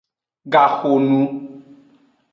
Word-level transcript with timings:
Gaxonu. 0.53 1.21